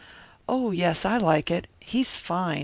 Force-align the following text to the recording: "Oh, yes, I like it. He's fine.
"Oh, 0.49 0.71
yes, 0.71 1.05
I 1.05 1.17
like 1.17 1.51
it. 1.51 1.67
He's 1.79 2.15
fine. 2.17 2.59